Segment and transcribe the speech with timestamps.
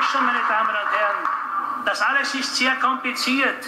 [0.00, 3.66] weiß schon, meine Damen und Herren, das alles ist sehr kompliziert.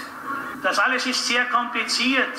[0.63, 2.33] Das alles ist sehr kompliziert.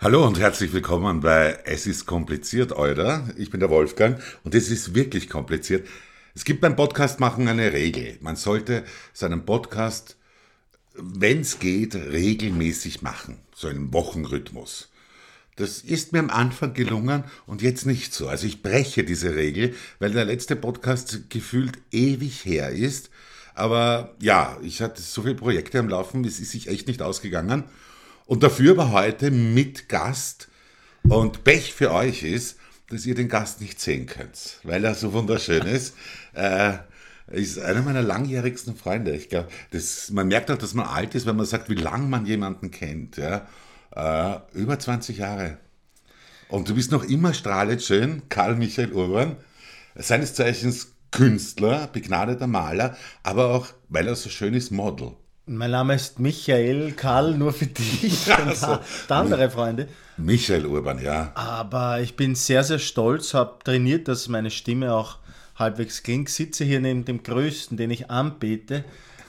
[0.00, 3.28] Hallo und herzlich willkommen bei Es ist kompliziert, oder?
[3.36, 5.86] Ich bin der Wolfgang und es ist wirklich kompliziert.
[6.34, 8.16] Es gibt beim Podcast machen eine Regel.
[8.20, 10.16] Man sollte seinen Podcast,
[10.94, 13.38] wenn es geht, regelmäßig machen.
[13.54, 14.90] So einen Wochenrhythmus.
[15.56, 18.28] Das ist mir am Anfang gelungen und jetzt nicht so.
[18.28, 23.10] Also ich breche diese Regel, weil der letzte Podcast gefühlt ewig her ist.
[23.54, 27.64] Aber ja, ich hatte so viele Projekte am Laufen, es ist sich echt nicht ausgegangen.
[28.26, 30.48] Und dafür aber heute mit Gast.
[31.08, 32.58] Und Pech für euch ist,
[32.90, 35.94] dass ihr den Gast nicht sehen könnt, weil er so wunderschön ist.
[36.34, 36.74] äh,
[37.28, 39.12] ist einer meiner langjährigsten Freunde.
[39.16, 39.48] Ich glaube,
[40.12, 43.16] man merkt auch, dass man alt ist, wenn man sagt, wie lange man jemanden kennt.
[43.16, 43.48] Ja?
[43.96, 45.56] Äh, über 20 Jahre.
[46.48, 49.36] Und du bist noch immer strahlend schön, Karl Michael Urban,
[49.94, 55.12] seines Zeichens Künstler, begnadeter Maler, aber auch, weil er so schön ist, Model.
[55.46, 59.88] Mein Name ist Michael Karl, nur für dich und also, andere Freunde.
[60.18, 61.32] Michael Urban, ja.
[61.34, 65.18] Aber ich bin sehr, sehr stolz, habe trainiert, dass meine Stimme auch
[65.54, 66.28] halbwegs klingt.
[66.28, 68.84] Sitze hier neben dem Größten, den ich anbete.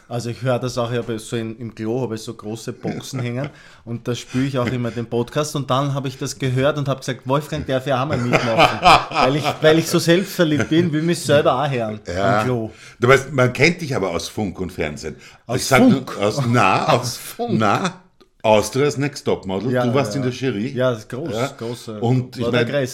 [0.09, 2.71] Also ich höre das auch, ich habe so in, im Klo habe ich so große
[2.71, 3.49] Boxen hängen
[3.83, 6.87] und da spüre ich auch immer den Podcast und dann habe ich das gehört und
[6.87, 10.93] habe gesagt, Wolfgang darf ja auch mal mitmachen, weil ich, weil ich so selbstverliebt bin,
[10.93, 12.39] will mich selber auch hören ja.
[12.39, 12.71] im Klo.
[12.99, 15.17] Du weißt, man kennt dich aber aus Funk und Fernsehen.
[15.45, 16.11] Aus ich Funk?
[16.13, 17.59] Sag, aus, na, aus, aus Funk?
[17.59, 18.01] Na,
[18.43, 20.21] Austria's Next Top Model, ja, du warst ja.
[20.21, 20.67] in der Jury.
[20.69, 21.47] Ja, das ist groß, ja.
[21.57, 21.99] große.
[21.99, 22.87] Und ich meine,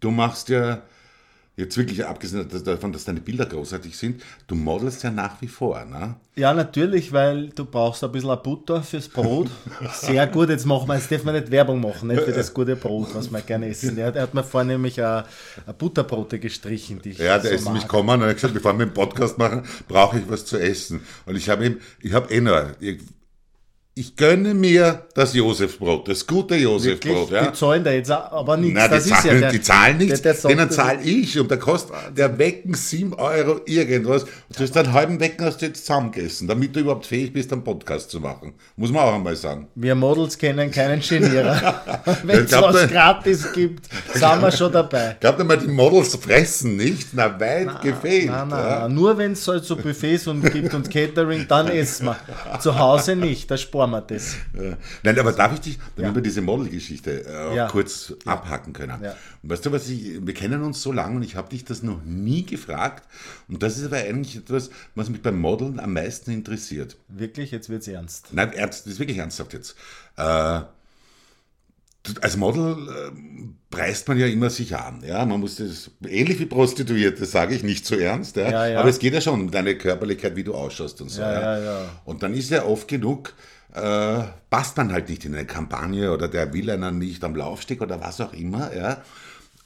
[0.00, 0.80] du machst ja
[1.56, 5.84] Jetzt wirklich abgesehen davon, dass deine Bilder großartig sind, du modelst ja nach wie vor,
[5.84, 6.16] ne?
[6.34, 9.48] Ja, natürlich, weil du brauchst ein bisschen Butter fürs Brot.
[9.92, 12.74] Sehr gut, jetzt machen wir, jetzt dürfen wir nicht Werbung machen, nicht für das gute
[12.74, 13.96] Brot, was wir gerne essen.
[13.98, 15.26] Er, hat mir vorhin nämlich eine,
[15.64, 18.76] eine Butterbrote gestrichen, die ich Ja, der so ist nämlich gekommen und hat gesagt, bevor
[18.76, 21.02] wir einen Podcast machen, brauche ich was zu essen.
[21.24, 22.72] Und ich habe ihm, ich habe eh noch,
[23.96, 27.30] ich gönne mir das Josefsbrot, das gute Josefsbrot.
[27.30, 27.46] Ja.
[27.46, 28.74] Die zahlen da jetzt aber nichts.
[28.74, 31.48] Nein, die, das zahlen, ja der, die zahlen nichts, der, der denen zahle ich und
[31.48, 34.24] der kostet der Wecken 7 Euro irgendwas.
[34.24, 37.52] Und du hast einen halben Wecken hast du jetzt zusammengegessen, damit du überhaupt fähig bist,
[37.52, 38.54] einen Podcast zu machen.
[38.74, 39.68] Muss man auch einmal sagen.
[39.76, 41.80] Wir Models kennen keinen Genierer.
[42.24, 45.16] Wenn es was gratis gibt, sind wir schon dabei.
[45.20, 48.26] Glaubt einmal, die Models fressen nicht, na weit na, gefehlt.
[48.26, 48.88] Nein, nein, ja.
[48.88, 52.16] Nur wenn es halt so Buffets und gibt und Catering, dann essen wir.
[52.58, 54.36] Zu Hause nicht, der Sport wir das.
[55.02, 56.14] Nein, aber darf ich dich, damit ja.
[56.14, 57.68] wir diese Modelgeschichte äh, ja.
[57.68, 58.32] kurz ja.
[58.32, 59.02] abhacken können.
[59.02, 59.16] Ja.
[59.42, 62.02] weißt du, was ich, wir kennen uns so lange und ich habe dich das noch
[62.04, 63.08] nie gefragt.
[63.48, 66.96] Und das ist aber eigentlich etwas, was mich beim Modeln am meisten interessiert.
[67.08, 67.50] Wirklich?
[67.50, 68.28] Jetzt wird es ernst.
[68.32, 69.76] Nein, ernst, das ist wirklich ernsthaft jetzt.
[70.16, 70.60] Äh,
[72.20, 73.10] als Model äh,
[73.70, 75.02] preist man ja immer sich an.
[75.06, 75.24] Ja?
[75.24, 78.36] Man muss das, ähnlich wie Prostituierte, sage ich nicht so ernst.
[78.36, 78.50] Ja?
[78.50, 78.80] Ja, ja.
[78.80, 81.22] Aber es geht ja schon um deine Körperlichkeit, wie du ausschaust und so.
[81.22, 83.34] Ja, Und dann ist ja oft genug,
[83.74, 87.82] äh, passt man halt nicht in eine Kampagne oder der will einen nicht am Laufsteg
[87.82, 88.74] oder was auch immer.
[88.74, 89.02] Ja?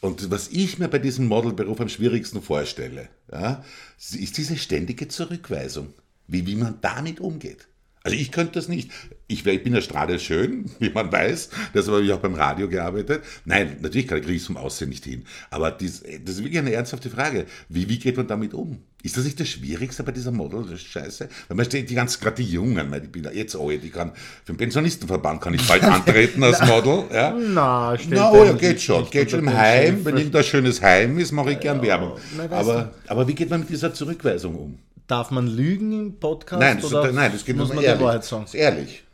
[0.01, 3.65] Und was ich mir bei diesem Modelberuf am schwierigsten vorstelle, ja,
[3.99, 5.93] ist diese ständige Zurückweisung,
[6.27, 7.68] wie, wie man damit umgeht.
[8.03, 8.91] Also ich könnte das nicht.
[9.27, 11.51] Ich, ich bin ja strahlschön, wie man weiß.
[11.75, 13.23] Das habe ich auch beim Radio gearbeitet.
[13.45, 15.25] Nein, natürlich kann ich vom Aussehen nicht hin.
[15.51, 17.47] Aber dies, das ist wirklich eine ernsthafte Frage.
[17.69, 18.79] Wie, wie geht man damit um?
[19.03, 20.63] Ist das nicht das Schwierigste bei dieser Model?
[20.63, 21.29] Das ist scheiße.
[21.47, 24.13] Weil man steht die ganz, gerade die Jungen, ich bin jetzt alt, die kann,
[24.45, 27.05] für den Pensionistenverband kann ich bald antreten als Model.
[27.13, 27.37] Ja?
[27.39, 29.09] Na, Na, oh ja, geht schon.
[29.09, 30.05] Geht schon im Heim.
[30.05, 32.19] Wenn irgendein schönes Heim ist, mache ich gern Werbung.
[32.51, 34.79] Aber, aber wie geht man mit dieser Zurückweisung um?
[35.09, 36.61] Darf man lügen im Podcast?
[36.61, 37.99] Nein, das, oder nein, das geht muss man ehrlich.
[37.99, 38.43] die Wahrheit sagen.
[38.45, 39.05] Das ist ehrlich.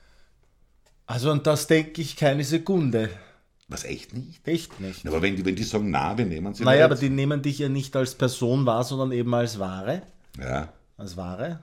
[1.07, 3.09] Also, und das denke ich keine Sekunde.
[3.69, 4.47] Was, echt nicht?
[4.47, 5.07] Echt nicht.
[5.07, 7.61] Aber wenn die, wenn die sagen, na, wir nehmen sie Naja, aber die nehmen dich
[7.61, 10.03] ja nicht als Person wahr, sondern eben als Ware.
[10.39, 10.73] Ja.
[10.97, 11.63] Als Ware.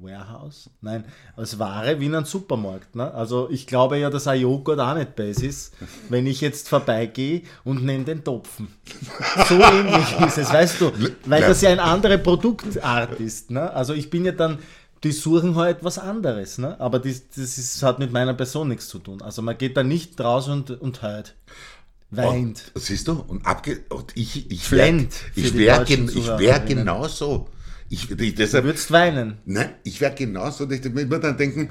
[0.00, 0.70] Warehouse?
[0.80, 1.04] Nein,
[1.36, 2.94] als Ware wie in einem Supermarkt.
[2.96, 3.12] Ne?
[3.12, 5.74] Also ich glaube ja, dass ein Joghurt auch nicht besser ist,
[6.08, 8.68] wenn ich jetzt vorbeigehe und nehme den Topfen.
[9.48, 10.92] So ähnlich ist es, weißt du,
[11.26, 13.50] weil das ja eine andere Produktart ist.
[13.50, 13.70] Ne?
[13.72, 14.58] Also ich bin ja dann,
[15.04, 16.78] die suchen halt etwas anderes, ne?
[16.80, 19.22] aber das, das ist, hat mit meiner Person nichts zu tun.
[19.22, 21.34] Also man geht da nicht raus und, und hört
[22.10, 22.72] weint.
[22.74, 23.24] Und, siehst du?
[23.26, 26.08] Und, abge und ich, ich wäre ich wär, gen,
[26.38, 27.48] wär genauso.
[27.90, 29.38] Ich, ich, deshalb, du würdest weinen.
[29.44, 30.64] Nein, ich wäre genauso.
[30.70, 31.70] Ich würde mir dann denken,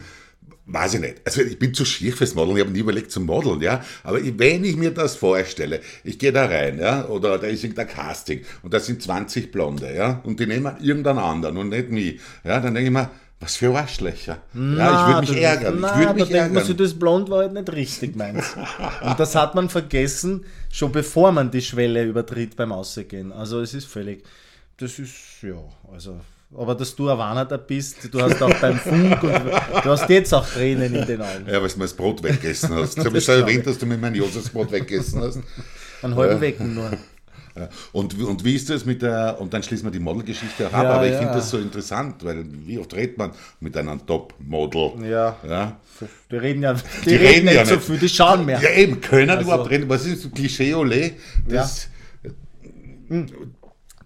[0.66, 1.22] weiß ich nicht.
[1.26, 3.82] Also ich bin zu schier fürs Modeln, ich habe nie überlegt zu modeln, ja.
[4.04, 7.88] Aber wenn ich mir das vorstelle, ich gehe da rein, ja, oder da ist irgendein
[7.88, 12.20] Casting und da sind 20 Blonde, ja, und die nehmen irgendeinen anderen und nicht mich,
[12.44, 14.40] ja, dann denke ich mir, was für Arschlöcher.
[14.52, 15.78] Na, ja, ich würde mich ärgern.
[15.80, 16.66] Na, ich würde mich da ärgern.
[16.66, 18.54] man das Blond war halt nicht richtig meins.
[19.02, 23.32] Und das hat man vergessen, schon bevor man die Schwelle übertritt beim Ausgehen.
[23.32, 24.26] Also es ist völlig
[24.80, 25.56] das ist, ja,
[25.94, 26.20] also
[26.58, 27.18] aber dass du ein
[27.68, 29.32] bist, du hast auch beim Funk und
[29.84, 31.46] du hast jetzt auch Tränen in den Augen.
[31.46, 32.98] Ja, weil du mir das Brot weggegessen hast.
[32.98, 35.40] Ich habe Das schon erwähnt, dass du mir mein Josefsbrot weggegessen hast.
[36.02, 36.90] Einen halben Wecken nur.
[37.56, 37.70] Ja.
[37.92, 40.94] Und, und wie ist das mit der, und dann schließen wir die Modelgeschichte ab, Ja,
[40.94, 41.18] aber ich ja.
[41.20, 45.08] finde das so interessant, weil wie oft redet man mit einem Top-Model?
[45.08, 45.36] Ja.
[45.48, 45.78] ja.
[46.32, 46.76] Die reden ja,
[47.06, 48.62] die reden nicht so viel, die schauen mehr.
[48.62, 49.90] Ja, eben, können Also- überhaupt reden.
[49.90, 51.14] Was ist so Klischee Olé?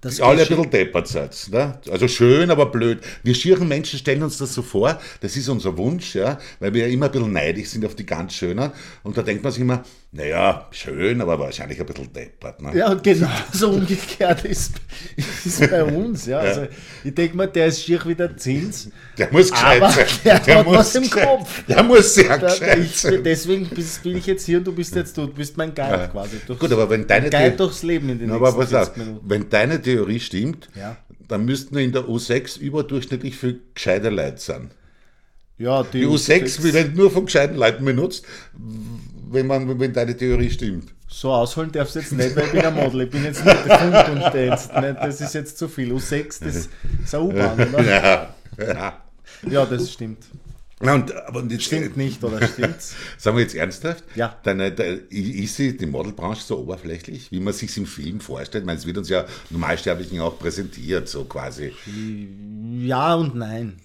[0.04, 1.48] Das Das alle ein bisschen deppert seid.
[1.50, 1.80] Ne?
[1.90, 3.00] Also schön, aber blöd.
[3.24, 6.88] Wir schieren Menschen stellen uns das so vor, das ist unser Wunsch, ja, weil wir
[6.88, 8.72] ja immer ein bisschen neidisch sind auf die ganz Schönen.
[9.04, 9.84] Und da denkt man sich immer,
[10.16, 12.62] naja, schön, aber wahrscheinlich ein bisschen deppert.
[12.62, 12.78] Ne?
[12.78, 14.74] Ja, und genau so umgekehrt ist,
[15.44, 16.28] ist bei uns.
[16.28, 16.38] Ja.
[16.38, 16.68] Also,
[17.04, 18.90] ich denke mal, der ist schier wie der Zins.
[19.18, 20.06] Der muss gescheit sein.
[20.46, 21.64] der hat muss was im Kopf.
[21.66, 23.24] Der muss sehr Da, gescheit ich, sein.
[23.24, 25.26] deswegen bist, bin ich jetzt hier und du bist jetzt du.
[25.26, 26.38] Du bist mein Guide quasi.
[26.46, 28.74] Durchs, Gut, aber wenn deine Guide The- durchs Leben in den Na, nächsten aber pass
[28.76, 29.30] auf, 40 Minuten.
[29.30, 30.96] wenn deine Theorie stimmt, Ja.
[31.28, 34.70] dann müssten wir in der U6 überdurchschnittlich viel gescheite Leute sein.
[35.58, 38.26] Ja, die, Die U6 wird nur von gescheiten Leuten benutzt,
[39.32, 40.94] wenn, man, wenn deine Theorie stimmt.
[41.08, 43.02] So ausholen darfst du jetzt nicht, weil ich bin ein Model.
[43.02, 44.74] Ich bin jetzt nicht der und.
[44.74, 45.94] Nein, Das ist jetzt zu viel.
[45.94, 46.70] U6, das ist
[47.14, 47.84] eine U-Bahn, oder?
[47.84, 49.04] Ja, ja.
[49.50, 50.24] Ja, das stimmt.
[50.80, 52.96] Na, und, aber jetzt, Stimmt nicht, oder stimmt's?
[53.18, 54.04] Sagen wir jetzt ernsthaft?
[54.16, 54.36] Ja.
[54.44, 58.64] Deine, de, ist die Modelbranche so oberflächlich, wie man sich im Film vorstellt?
[58.64, 61.74] Ich meine, es wird uns ja Normalsterblichen auch präsentiert, so quasi.
[62.82, 63.78] Ja und nein.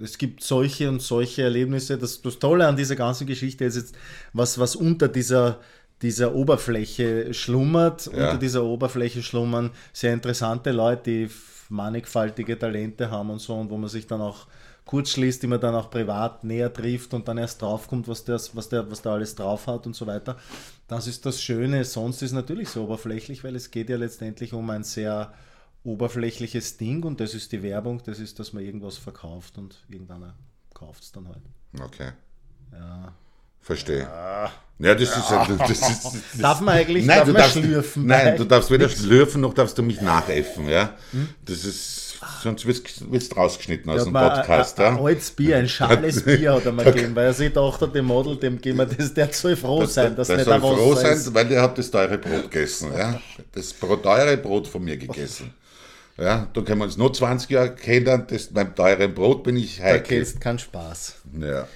[0.00, 1.98] Es gibt solche und solche Erlebnisse.
[1.98, 3.94] Das, das Tolle an dieser ganzen Geschichte ist jetzt,
[4.32, 5.60] was, was unter dieser,
[6.02, 8.06] dieser Oberfläche schlummert.
[8.06, 8.12] Ja.
[8.12, 11.30] Unter dieser Oberfläche schlummern sehr interessante Leute, die
[11.68, 14.46] mannigfaltige Talente haben und so und wo man sich dann auch
[14.84, 18.54] kurz schließt, die man dann auch privat näher trifft und dann erst draufkommt, was, das,
[18.54, 20.36] was, der, was der alles drauf hat und so weiter.
[20.88, 21.84] Das ist das Schöne.
[21.84, 25.32] Sonst ist natürlich so oberflächlich, weil es geht ja letztendlich um ein sehr
[25.84, 30.34] oberflächliches Ding und das ist die Werbung, das ist, dass man irgendwas verkauft und irgendeiner
[30.72, 31.42] kauft es dann halt.
[31.80, 32.10] Okay.
[32.72, 33.14] Ja.
[33.60, 34.00] Verstehe.
[34.78, 38.06] Ja, das ist, ja- das ist Darf man eigentlich Nein, darf du man darfst, schlürfen?
[38.06, 40.94] nein, du darfst weder schlürfen noch darfst du mich nachäffen, ja.
[41.12, 41.28] Hm?
[41.46, 45.04] Das ist, sonst wirst du rausgeschnitten aus dem Podcast, ein, ein, ein ja.
[45.04, 48.36] altes Bier, ein schales Bier hat er mir gegeben, weil er sich dachte, dem Model,
[48.36, 51.32] dem geben wir das, der soll froh sein, dass der nicht soll froh sein, ist.
[51.32, 53.18] weil der hat das teure Brot gegessen, ja.
[53.52, 55.54] Das teure Brot von mir gegessen.
[56.16, 59.78] Ja, da können wir uns noch 20 Jahre kennen, das, beim teuren Brot bin ich
[59.78, 60.18] Da heikel.
[60.18, 61.16] kennst keinen Spaß.
[61.40, 61.66] Ja.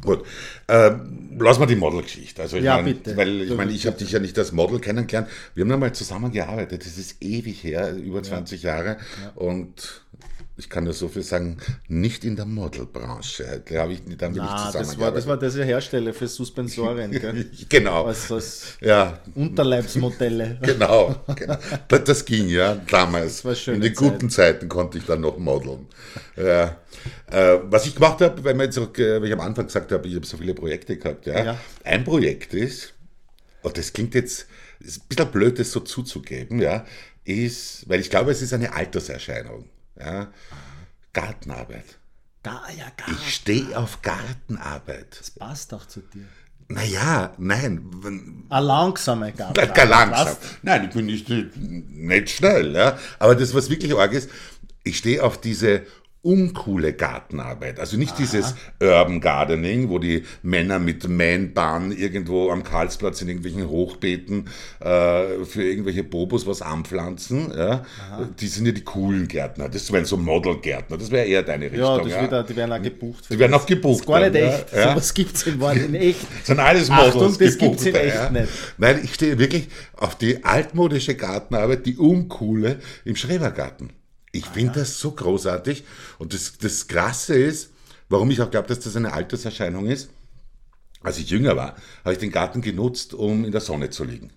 [0.00, 0.24] Gut.
[0.68, 2.42] Ähm, lass mal die Modelgeschichte.
[2.42, 3.16] Also ich Ja, mein, bitte.
[3.16, 5.28] Weil ich meine, ich habe dich ja nicht als Model kennengelernt.
[5.54, 6.84] Wir haben einmal zusammengearbeitet.
[6.84, 8.98] Das ist ewig her, über 20 Jahre.
[9.34, 10.03] Und
[10.56, 11.58] ich kann nur so viel sagen,
[11.88, 13.62] nicht in der Modelbranche.
[13.68, 17.10] Da habe ich damit nicht Ah, das war, das war das Hersteller für Suspensoren,
[17.68, 18.04] genau.
[18.04, 20.58] als, als Ja, Unterleibsmodelle.
[20.62, 21.16] genau.
[21.34, 21.56] genau.
[21.88, 23.44] Das, das ging ja damals.
[23.44, 25.86] war schöne In den guten Zeiten konnte ich dann noch modeln.
[26.36, 26.76] Ja.
[27.30, 30.14] Äh, was ich gemacht habe, weil, auch, äh, weil ich am Anfang gesagt habe, ich
[30.14, 31.26] habe so viele Projekte gehabt.
[31.26, 31.44] Ja.
[31.44, 31.60] Ja.
[31.82, 32.94] Ein Projekt ist,
[33.62, 34.46] und das klingt jetzt
[34.80, 36.84] ist ein bisschen blöd, das so zuzugeben, ja,
[37.24, 39.64] ist, weil ich glaube, es ist eine Alterserscheinung.
[39.98, 40.28] Ja.
[41.12, 41.98] Gartenarbeit.
[42.42, 45.18] Da, ja, gar Ich stehe auf Gartenarbeit.
[45.18, 46.26] Das passt auch zu dir.
[46.68, 49.54] Naja, nein, Eine langsame Garten.
[49.54, 50.36] Gar, gar langsam.
[50.62, 52.74] Nein, ich bin nicht, nicht schnell.
[52.74, 52.98] Ja.
[53.18, 54.30] Aber das, was wirklich arg ist,
[54.82, 55.86] ich stehe auf diese
[56.24, 57.78] uncoole Gartenarbeit.
[57.78, 63.68] Also nicht dieses Urban Gardening, wo die Männer mit Man-Bahn irgendwo am Karlsplatz in irgendwelchen
[63.68, 64.48] Hochbeeten
[64.80, 67.52] äh, für irgendwelche Bobos was anpflanzen.
[67.56, 67.84] Ja.
[68.40, 69.68] Die sind ja die coolen Gärtner.
[69.68, 70.96] Das wären so Model-Gärtner.
[70.96, 71.80] Das wäre eher deine Richtung.
[72.08, 73.24] Ja, Wird, auch- die werden auch gebucht.
[73.30, 73.62] Die werden das.
[73.62, 74.54] auch gebucht Das ist gar nicht dann, ja.
[74.58, 74.72] echt.
[74.72, 74.90] Ja.
[74.90, 76.20] Sowas gibt es in, Wahrheit in echt.
[76.38, 77.38] Das sind alles Achtung, Models.
[77.38, 78.48] das gibt's in gebuchte, echt nicht.
[78.78, 83.90] Nein, ich stehe wirklich auf die altmodische Gartenarbeit, die uncoole im Schrebergarten.
[84.34, 85.84] Ich finde das so großartig.
[86.18, 87.70] Und das, das Krasse ist,
[88.08, 90.10] warum ich auch glaube, dass das eine Alterserscheinung ist,
[91.02, 94.30] als ich jünger war, habe ich den Garten genutzt, um in der Sonne zu liegen.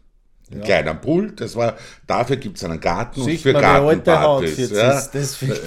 [0.52, 4.06] Ein kleiner Pool, das war, dafür gibt es einen Garten und Sieht für der Haut
[4.06, 4.56] Gartenpartys.
[4.72, 4.92] Ja.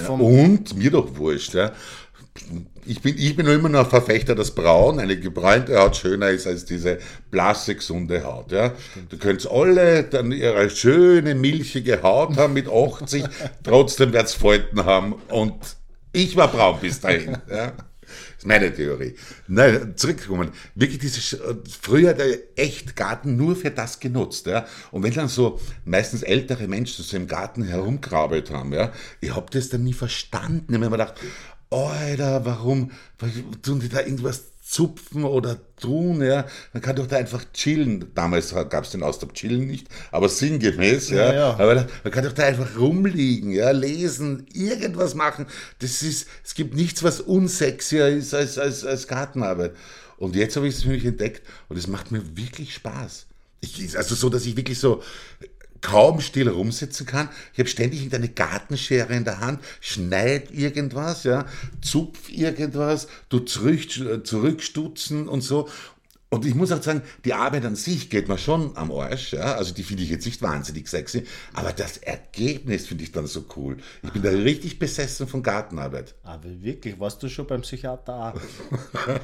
[0.07, 1.73] vom- Und mir doch wurscht, ja.
[2.87, 6.65] Ich bin, ich bin immer noch Verfechter, dass braun, eine gebräunte Haut schöner ist als
[6.65, 6.99] diese
[7.31, 8.53] blasse, gesunde Haut.
[8.53, 8.73] Ja.
[9.09, 13.25] Du könnt alle dann ihre schöne, milchige Haut haben mit 80,
[13.63, 15.15] trotzdem wird's Falten haben.
[15.29, 15.57] Und
[16.13, 17.37] ich war braun bis dahin.
[17.51, 17.73] Ja.
[18.11, 19.15] Das ist meine Theorie.
[19.47, 20.51] Nein, zurückkommen.
[20.75, 24.67] Wirklich diese, früher hat der echt Garten nur für das genutzt, ja.
[24.91, 29.47] Und wenn dann so meistens ältere Menschen so im Garten herumkrabbelt haben, ja, ich habe
[29.51, 30.67] das dann nie verstanden.
[30.69, 31.15] Ich habe mir gedacht,
[31.71, 37.17] Alter, warum, warum tun die da irgendwas zupfen oder tun, ja, man kann doch da
[37.17, 38.13] einfach chillen.
[38.15, 41.17] Damals gab es den Ausdruck chillen nicht, aber sinngemäß, ja.
[41.17, 41.51] Ja, ja.
[41.55, 45.47] Aber da, man kann doch da einfach rumliegen, ja, lesen, irgendwas machen.
[45.81, 49.73] Das ist, es gibt nichts, was unsexier ist als, als, als Gartenarbeit.
[50.19, 53.27] Und jetzt habe ich es für mich entdeckt und es macht mir wirklich Spaß.
[53.63, 55.03] Ich, also so, dass ich wirklich so
[55.81, 57.29] kaum still rumsitzen kann.
[57.53, 61.47] Ich habe ständig irgendeine Gartenschere in der Hand, schneid irgendwas, ja,
[61.81, 63.81] zupf irgendwas, du zurück,
[64.25, 65.69] zurückstutzen und so.
[66.33, 69.55] Und ich muss auch sagen, die Arbeit an sich geht mir schon am Arsch, ja.
[69.57, 73.45] Also die finde ich jetzt nicht wahnsinnig sexy, aber das Ergebnis finde ich dann so
[73.57, 73.79] cool.
[74.05, 76.15] Ich bin da richtig besessen von Gartenarbeit.
[76.23, 78.35] Aber wirklich, warst du schon beim Psychiater?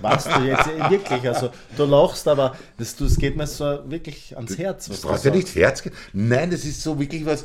[0.03, 1.29] Warst du jetzt äh, wirklich?
[1.29, 4.89] Also du lachst, aber das, das geht mir so wirklich ans Herz.
[4.91, 5.85] Was Das du braucht ja nicht Herz.
[6.13, 7.45] Nein, das ist so wirklich was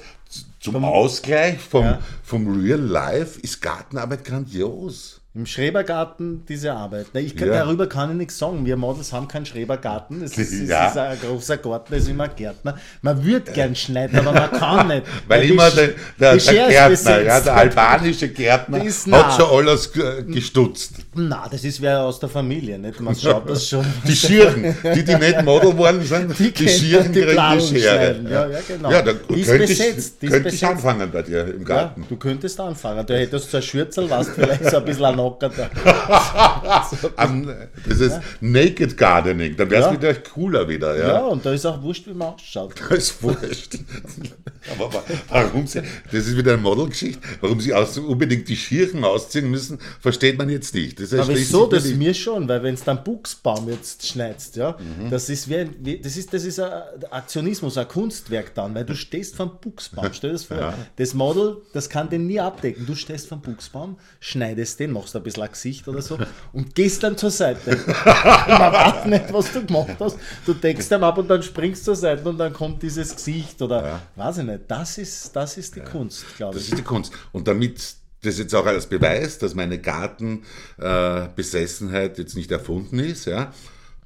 [0.60, 2.00] zum Ausgleich vom, Ja.
[2.24, 5.21] vom Real Life ist Gartenarbeit grandios.
[5.34, 7.06] Im Schrebergarten diese Arbeit.
[7.14, 7.64] Na, ich kann, Ja.
[7.64, 8.66] Darüber kann ich nichts sagen.
[8.66, 10.22] Wir Models haben keinen Schrebergarten.
[10.22, 10.88] Es ist, es Ja.
[10.90, 12.78] ist ein großer Garten, es ist immer ein Gärtner.
[13.02, 15.04] Man würde gern schneiden, aber man kann nicht.
[15.30, 15.88] Weil die immer Sch- der,
[16.20, 19.32] der, die der Gärtner, ja, der albanische Gärtner Die ist hat nah.
[19.32, 20.96] schon alles ge- gestutzt.
[21.16, 23.00] Na, das ist wer aus der Familie, nicht?
[23.00, 23.86] Man schaut das schon.
[24.06, 27.38] Die Schirchen, die, die nicht Model geworden sind, die, können Schirchen die kriegen
[27.70, 27.96] die Schere.
[28.16, 28.30] schneiden.
[28.30, 28.92] Ja, ja, genau.
[28.92, 32.06] Ja, dann Die ist könnte besetzt, ich, die könnte ich anfangen bei dir im Garten.
[32.10, 33.06] du könntest anfangen.
[33.06, 35.21] Du hättest so ein Schürzel, warst vielleicht so ein bisschen
[37.16, 37.48] Am,
[37.88, 39.94] das ist Naked Gardening, dann wäre es Ja.
[39.94, 40.98] wieder cooler wieder.
[40.98, 41.08] Ja.
[41.08, 41.20] Ja.
[41.26, 42.74] und da ist auch wurscht, wie man ausschaut.
[42.90, 43.78] Das ist wurscht.
[44.78, 49.04] Aber wa- warum sie, das ist wieder eine Modelgeschichte, warum sie aus, unbedingt die Schirchen
[49.04, 51.00] ausziehen müssen, versteht man jetzt nicht.
[51.00, 51.98] Das Aber so, das nicht.
[51.98, 55.10] mir schon, weil wenn es dann Buchsbaum jetzt schneidest, ja, Mhm.
[55.10, 56.72] das ist wie, ein, wie das ist das ist ein
[57.10, 60.74] Aktionismus, ein Kunstwerk dann, weil du stehst vom Buchsbaum, stell dir das vor.
[60.98, 62.86] Das Model, das kann den nie abdecken.
[62.86, 66.18] Du stehst vom Buchsbaum, schneidest den, machst ein bisschen ein Gesicht oder so
[66.54, 67.72] und gehst dann zur Seite.
[68.06, 70.18] Man weiß nicht, was du gemacht hast.
[70.46, 74.02] Du deckst ihn ab und dann springst zur Seite und dann kommt dieses Gesicht oder
[74.16, 74.62] weiß ich nicht.
[74.68, 76.70] Das ist, das ist die Kunst, glaube Das ich.
[76.72, 77.12] ist die Kunst.
[77.32, 83.26] Und damit das jetzt auch als Beweis, dass meine Gartenbesessenheit äh, jetzt nicht erfunden ist,
[83.26, 83.52] ja.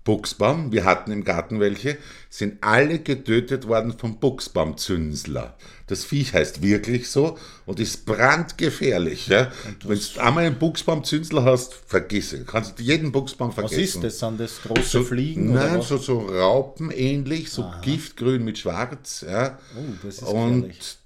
[0.05, 1.97] Buchsbaum, wir hatten im Garten welche,
[2.29, 5.57] sind alle getötet worden vom Buchsbaumzünsler.
[5.87, 9.27] Das Viech heißt wirklich so und ist brandgefährlich.
[9.27, 9.51] Ja.
[9.83, 12.39] Wenn du einmal einen Buchsbaumzünsler hast, vergiss es.
[12.39, 14.03] Du kannst jeden Buchsbaum Was vergessen.
[14.03, 14.19] ist das?
[14.19, 15.53] Sind das große Fliegen?
[15.53, 15.87] Nein, oder was?
[15.87, 19.25] so, so raupenähnlich, so giftgrün mit schwarz.
[19.27, 19.57] Ja.
[19.75, 20.97] Oh, das ist Und gefährlich.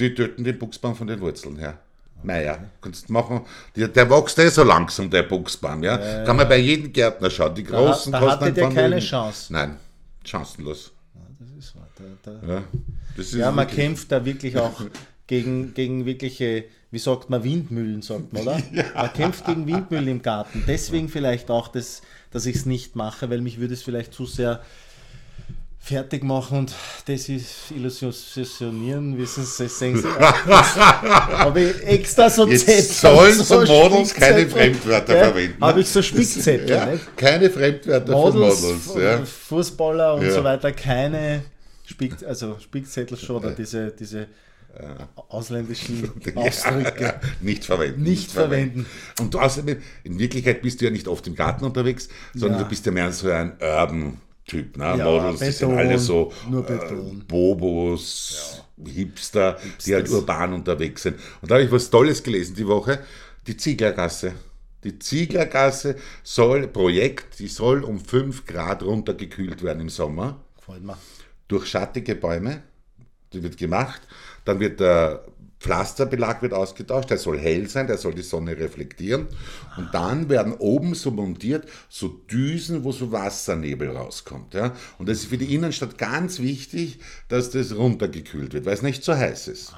[0.00, 1.78] die töten den Buchsbaum von den Wurzeln her.
[2.22, 3.42] Naja, kannst machen.
[3.76, 5.82] Der, der wächst eh so langsam, der Buchsbaum.
[5.84, 6.24] Ja?
[6.24, 7.54] Kann man bei jedem Gärtner schauen.
[7.54, 8.98] Die großen da kosten hattet ein ihr keine.
[8.98, 9.52] Chance.
[9.52, 9.76] Nein,
[10.24, 10.90] chancenlos.
[11.38, 11.88] Das ist wahr.
[11.96, 12.54] Da, da.
[12.54, 12.62] Ja,
[13.16, 14.80] das ist Ja, man wirklich- kämpft da wirklich auch
[15.28, 18.60] gegen, gegen wirkliche, wie sagt man, Windmühlen, sagt man, oder?
[18.94, 20.64] Man kämpft gegen Windmühlen im Garten.
[20.66, 24.26] Deswegen vielleicht auch, das, dass ich es nicht mache, weil mich würde es vielleicht zu
[24.26, 24.60] sehr
[25.88, 26.74] fertig machen und
[27.06, 30.08] desillusionieren, wissen Sie, sehen Sie.
[30.08, 35.24] Habe ich extra so Jetzt Zettel, sollen so Models keine Fremdwörter gell?
[35.24, 35.64] verwenden.
[35.64, 37.16] Habe ich so Spickzettel, Ja, nicht?
[37.16, 38.94] keine Fremdwörter Models, für Models.
[39.02, 39.24] Ja.
[39.24, 40.32] Fußballer und Ja.
[40.32, 41.42] so weiter, keine
[41.86, 44.26] Spick, also Spickzettel schon, oder diese, diese
[45.28, 47.02] ausländischen Ausdrücke.
[47.04, 48.02] Ja, nicht verwenden.
[48.02, 48.86] Nicht verwenden.
[49.18, 52.64] Und außerdem, in Wirklichkeit bist du ja nicht oft im Garten unterwegs, sondern Ja.
[52.64, 53.52] du bist ja mehr so ein
[54.48, 54.76] Urban-Typ.
[54.76, 54.84] Ne?
[54.84, 57.24] Ja, Models, die sind Beton, alle so äh, Beton.
[57.26, 60.20] Bobos, Hipster, die halt Hipsters.
[60.20, 61.16] urban unterwegs sind.
[61.40, 63.00] Und da habe ich was Tolles gelesen die Woche.
[63.46, 64.32] Die Zieglergasse.
[64.84, 70.96] Die Zieglergasse soll, Projekt, die soll um 5 Grad runtergekühlt werden im Sommer Gefällt mir.
[71.48, 72.62] durch schattige Bäume.
[73.32, 74.00] Die wird gemacht.
[74.44, 75.24] Dann wird der
[75.60, 77.10] Pflasterbelag wird ausgetauscht.
[77.10, 79.26] Der soll hell sein, der soll die Sonne reflektieren.
[79.76, 84.54] Und dann werden oben so montiert so Düsen, wo so Wassernebel rauskommt.
[84.54, 84.74] Ja?
[84.98, 89.02] Und das ist für die Innenstadt ganz wichtig, dass das runtergekühlt wird, weil es nicht
[89.02, 89.74] so heiß ist.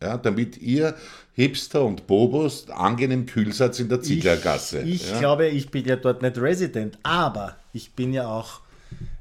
[0.00, 0.94] Ja, damit ihr
[1.32, 4.82] Hipster und Bobos angenehm kühl seid in der Zieglergasse.
[4.82, 5.18] Ich, ich ja?
[5.18, 8.60] glaube, ich bin ja dort nicht Resident, aber ich bin ja auch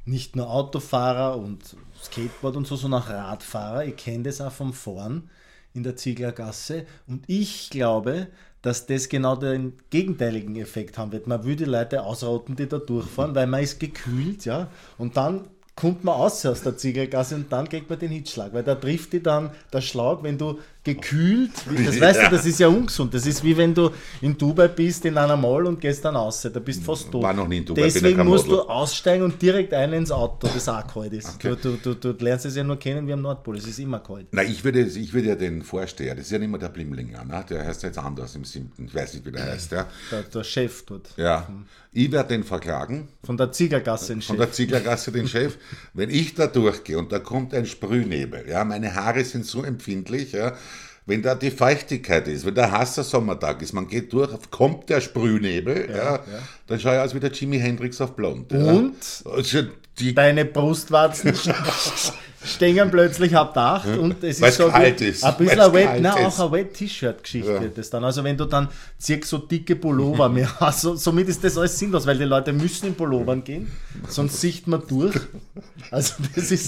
[0.05, 3.85] nicht nur Autofahrer und Skateboard und so, sondern auch Radfahrer.
[3.85, 5.29] Ich kenne das auch vom Fahren
[5.77, 8.27] in der Zieglergasse und ich glaube,
[8.61, 11.27] dass das genau den gegenteiligen Effekt haben wird.
[11.27, 16.03] Man würde Leute ausrotten, die da durchfahren, weil man ist gekühlt, ja, und dann kommt
[16.03, 19.21] man aus aus der Ziegelgasse und dann kriegt man den Hitschlag, weil da trifft die
[19.21, 21.51] dann der Schlag, wenn du gekühlt.
[21.85, 23.13] Das weißt du, das ist ja ungesund.
[23.13, 23.91] Das ist wie wenn du
[24.21, 26.41] in Dubai bist, in einer Mall und gehst dann raus.
[26.41, 27.23] Da bist du fast tot.
[27.23, 30.47] War noch nie in Dubai, ja Deswegen musst du aussteigen und direkt ein ins Auto,
[30.47, 31.43] das auch kalt ist.
[31.43, 33.57] Du, du, du, du lernst es ja nur kennen wie am Nordpol.
[33.57, 34.27] Es ist immer kalt.
[34.31, 37.25] Na, ich würde, ich würde ja den Vorsteher, das ist ja nicht mehr der Blimlinger,
[37.25, 37.45] ne?
[37.49, 39.87] der heißt jetzt anders im siebten, ich weiß nicht, wie der heißt, ja.
[40.11, 41.09] Der, der Chef dort.
[41.17, 41.47] Ja,
[41.91, 44.45] ich werde den verklagen, Von der Ziegergasse in von Chef.
[44.45, 45.57] der Zieglergasse den Chef,
[45.93, 50.33] wenn ich da durchgehe und da kommt ein Sprühnebel, ja, meine Haare sind so empfindlich,
[50.33, 50.55] ja,
[51.07, 55.01] wenn da die Feuchtigkeit ist, wenn der heißer Sommertag ist, man geht durch, kommt der
[55.01, 56.19] Sprühnebel, ja,
[56.67, 58.51] dann schaue ich aus wie der Jimi Hendrix auf Blond.
[58.51, 58.95] Und?
[59.25, 59.31] Ja.
[59.31, 59.63] Also
[59.97, 61.33] die, Deine Brustwarzen
[62.47, 65.67] stehen plötzlich ab Dach und es Weil's ist so kalt wie- ist, ein bisschen weil's
[65.67, 66.39] ein Wet, nein, ist.
[66.39, 67.61] auch eine Wet-T-Shirt-Geschichte Ja.
[67.61, 68.03] wird das dann.
[68.03, 71.77] Also wenn du dann ziehst so dicke Pullover mehr hast, so, somit ist das alles
[71.77, 73.71] sinnlos, weil die Leute müssen in Pullovern gehen,
[74.07, 75.15] sonst sieht man durch.
[75.91, 76.65] Also das ist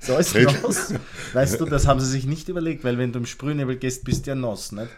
[0.00, 0.94] so alles nass.
[1.32, 4.26] Weißt du, das haben sie sich nicht überlegt, weil wenn du im Sprühnebel gehst, bist
[4.26, 4.88] du ja nass, nicht?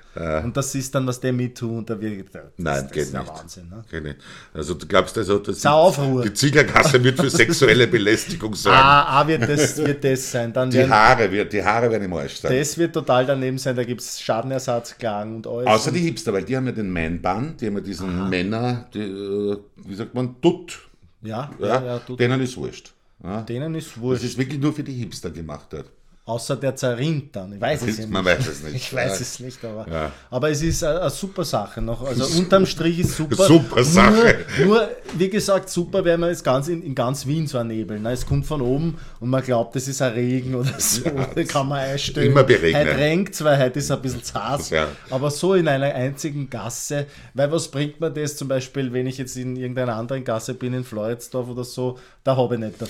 [0.45, 3.13] Und das ist dann, was der mit und da wird das, Nein, das geht ist
[3.15, 3.33] ja nicht.
[3.33, 3.69] Wahnsinn.
[3.69, 3.85] Ne?
[3.91, 4.17] Geht nicht.
[4.53, 8.73] Also du glaubst also, dass die Zieglergasse wird für sexuelle Belästigung sein.
[8.75, 10.53] Ah, ah wird, das, wird das sein.
[10.53, 12.57] Dann die werden, Haare wird, die Haare werden im Arsch sein.
[12.57, 15.67] Das wird total daneben sein, da gibt es Schadenersatzklagen und alles.
[15.67, 19.01] Außer die Hipster, weil die haben ja den Man-Bun, die haben ja diesen Männer, die,
[19.01, 20.79] äh, wie sagt man, Dutt.
[21.23, 22.93] ja, Ja, ja, ja, du, denen ist wurscht.
[23.23, 23.43] Ja.
[23.43, 24.25] denen ist Das wurscht.
[24.25, 25.87] ist wirklich nur für die Hipster gemacht dort.
[26.27, 27.55] Außer der zerrinnt dann.
[27.55, 28.13] Ich weiß es ja nicht.
[28.13, 28.75] Man weiß es nicht.
[28.77, 29.21] Ich weiß Ja.
[29.23, 30.13] es nicht, aber, Ja.
[30.31, 32.03] aber es ist eine, eine super Sache noch.
[32.07, 33.35] Also unterm Strich ist super.
[33.47, 34.39] Super Sache.
[34.65, 37.67] Nur, nur wie gesagt, super wäre man jetzt ganz in, in ganz Wien so ein
[37.69, 37.99] Nebel.
[38.01, 38.13] Ne?
[38.13, 41.03] Es kommt von oben und man glaubt, es ist ein Regen oder so.
[41.35, 42.33] Da kann man einstellen.
[42.33, 42.87] Immer beregnen.
[42.87, 44.71] Heute regnet weil heute ist ein bisschen zart.
[44.71, 44.89] Ja.
[45.11, 49.19] Aber so in einer einzigen Gasse, weil was bringt mir das zum Beispiel, wenn ich
[49.19, 52.81] jetzt in irgendeiner anderen Gasse bin, in Floridsdorf oder so, da habe ich nicht.
[52.81, 52.89] Das,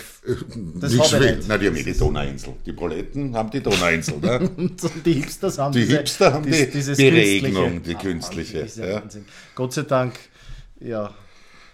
[0.74, 1.38] das Nicht nicht.
[1.48, 2.54] Na, die haben eh die Donauinsel.
[2.66, 4.18] Die Proletten haben die Donauinsel.
[4.18, 4.50] Ne?
[4.56, 7.80] Und die Hipsters haben Die diese, Hipster haben die dieses Beregnung, künstliche.
[7.88, 9.02] die Ah, künstliche, ja ja.
[9.54, 10.14] Gott sei Dank,
[10.80, 11.12] ja,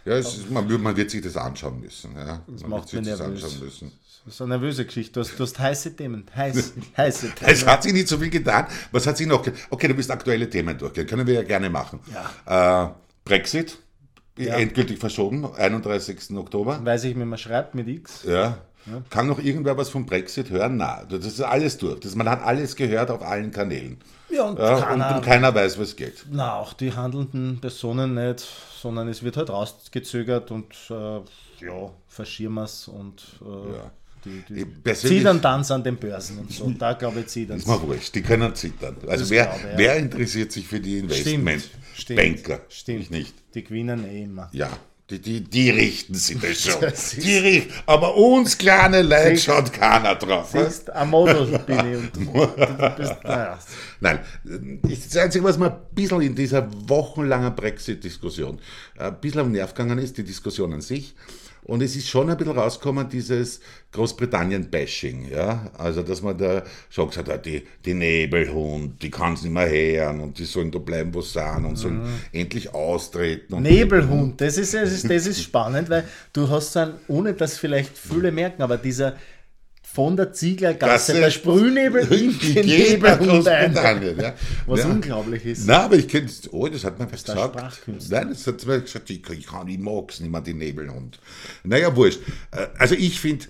[0.07, 2.15] Ja, ist, man, wird- man wird sich das anschauen müssen.
[2.17, 2.41] Ja.
[2.63, 3.45] man macht wird sich das nervös.
[3.45, 3.93] anschauen müssen.
[4.29, 5.13] so eine nervöse Geschichte.
[5.13, 6.25] Du hast, du hast heiße Themen.
[6.35, 7.51] Heiß, heiße Themen.
[7.51, 8.67] Es hat sich nicht so viel getan.
[8.93, 9.43] Was hat sich noch?
[9.43, 11.07] ge- Okay, du bist aktuelle Themen durchgehen.
[11.07, 12.01] Können wir ja gerne machen.
[12.47, 12.87] Äh,
[13.25, 13.79] Brexit,
[14.37, 16.31] endgültig verschoben, 31.
[16.37, 16.85] Oktober.
[16.85, 18.23] Weiß ich, wie man schreibt mit X.
[18.25, 18.59] Ja.
[19.11, 20.77] Kann noch irgendwer was vom Brexit hören?
[20.77, 21.99] Nein, das ist alles durch.
[21.99, 23.97] Das, man hat alles gehört auf allen Kanälen.
[24.29, 26.25] Ja, und Ja, keiner, und keiner weiß, was geht.
[26.31, 28.45] na, auch die handelnden Personen nicht,
[28.81, 30.95] sondern es wird halt rausgezögert und äh,
[31.65, 33.91] ja, verschieren wir es und äh, Ja.
[34.25, 34.45] die,
[34.85, 36.69] die zittern dann an den Börsen und so.
[36.79, 38.97] Da glaube ich, zittern Ist mir wurscht, die können zittern.
[39.07, 39.79] Also Das wer, glaube ja.
[39.79, 41.71] wer interessiert sich für die Investment?
[41.95, 42.21] Stimmt.
[42.21, 42.61] Banker.
[42.69, 43.01] Stimmt.
[43.03, 43.35] Ich nicht.
[43.55, 44.51] Die gewinnen eh immer.
[44.53, 44.69] Ja,
[45.11, 46.81] die, die, die richten sich das schon.
[46.81, 47.73] Das die richten.
[47.87, 50.51] Aber uns kleine Leute schaut keiner drauf.
[50.53, 53.59] Siehst, ein Model bin ich und du, bist, naja,
[54.01, 54.19] Nein,
[54.83, 58.59] das Einzige, was mir ein bisschen in dieser wochenlangen Brexit-Diskussion
[58.99, 61.15] äh, ein bisschen am Nerv gegangen ist, die Diskussion an sich.
[61.67, 63.61] Und es ist schon ein bisschen rausgekommen, dieses
[63.93, 65.29] Großbritannien-Bashing.
[65.31, 65.71] Ja?
[65.77, 69.69] Also, dass man da schon gesagt hat, die, die Nebelhund, die kann es nicht mehr
[69.69, 72.19] hören und die sollen da bleiben, wo sie sind und sollen Mhm.
[72.33, 73.55] endlich austreten.
[73.55, 77.59] Und Nebelhund, das ist, das, ist, das ist spannend, weil du hast ein, ohne dass
[77.59, 79.17] vielleicht viele merken, aber dieser
[79.97, 83.19] von der Zieglergasse, Gasse- der Sprühnebel in Die den ein.
[83.19, 84.35] Großbritannien, ja.
[84.67, 84.87] Was ja.
[84.91, 85.67] unglaublich ist.
[85.67, 87.81] Nein, aber ich kenne oh, das hat man der gesagt.
[88.11, 91.19] Nein, das hat mir gesagt, ich, ich kann, ich mag's nicht mehr, die Nebelhund.
[91.65, 92.21] Naja, wurscht.
[92.51, 93.47] Äh, Also ich finde,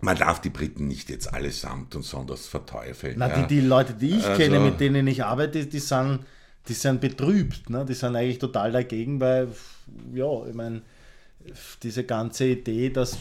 [0.00, 3.16] man darf die Briten nicht jetzt allesamt und sonders verteufeln.
[3.18, 3.42] Na, ja.
[3.42, 6.20] die, die Leute, die ich Also- kenne, mit denen ich arbeite, die sind,
[6.68, 7.68] die sind betrübt.
[7.68, 7.84] Ne?
[7.86, 9.48] Die sind eigentlich total dagegen, weil,
[10.14, 10.80] ja, ich meine,
[11.82, 13.18] diese ganze Idee, dass,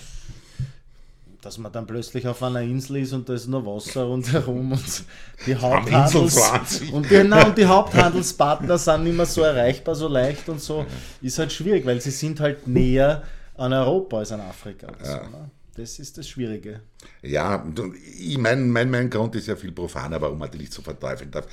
[1.41, 5.03] dass man dann plötzlich auf einer Insel ist und da ist nur Wasser rundherum und
[5.45, 6.93] die Haupthandels Insel 20.
[6.93, 10.85] und, genau, und die Haupthandelspartner sind nicht mehr so erreichbar, so leicht und so,
[11.21, 13.23] ist halt schwierig, weil sie sind halt näher
[13.55, 14.87] an Europa als an Afrika.
[14.87, 15.51] und ne?
[15.75, 16.81] Das ist das Schwierige.
[17.21, 20.73] Ja, und ich mein, mein, mein Grund ist ja viel profaner, warum man die nicht
[20.73, 21.47] so verteufeln darf.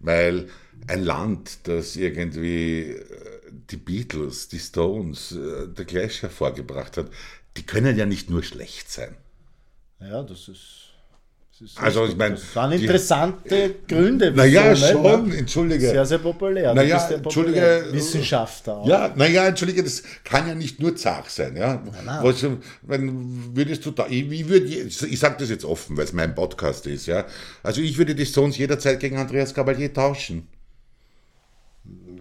[0.00, 0.48] Weil
[0.88, 3.04] ein Land, das irgendwie äh,
[3.70, 7.10] die Beatles, die Stones, äh, der Clash hervorgebracht hat,
[7.56, 9.16] die können ja nicht nur schlecht sein.
[10.00, 10.78] Ja, das ist.
[11.60, 14.32] Das ist Also, ich mein, das sind die- interessante Gründe.
[14.32, 14.76] Naja, ne?
[14.76, 15.90] schon, entschuldige.
[15.90, 16.74] Sehr, sehr populär.
[16.74, 17.92] Naja, ja entschuldige, populär.
[17.92, 18.76] Wissenschaftler.
[18.78, 18.88] auch.
[18.88, 21.54] Ja, naja, entschuldige, das kann ja nicht nur zart sein.
[21.56, 21.80] Ja?
[22.22, 22.44] Was,
[22.82, 26.86] wenn, würdest du da, ich, würd, ich sage das jetzt offen, weil es mein Podcast
[26.88, 27.06] ist.
[27.06, 27.26] Ja?
[27.62, 30.48] Also ich würde die Stones jederzeit gegen Andreas Cavalier tauschen.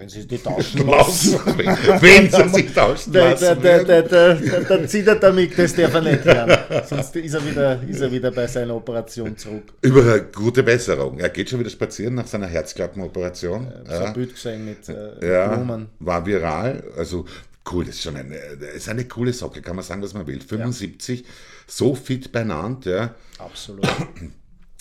[0.01, 1.39] Wenn sie die tauschen lassen.
[1.45, 3.61] Wenn sie sich tauschen lassen.
[3.61, 6.57] der, der, der, der zieht er damit, das darf er nicht hören.
[6.89, 9.73] Sonst ist er, wieder, ist er wieder bei seiner Operation zurück.
[9.83, 11.19] Über eine gute Besserung.
[11.19, 13.71] Er geht schon wieder spazieren nach seiner Herzklappenoperation.
[13.87, 15.89] So ein Bild gesehen mit äh, ja, Blumen.
[15.99, 16.83] war viral.
[16.97, 17.25] Also
[17.71, 20.41] cool, das ist schon eine, ist eine coole Socke, kann man sagen, was man will.
[20.41, 21.23] 75,
[21.67, 23.15] so fit beieinander, ja.
[23.37, 23.87] Absolut.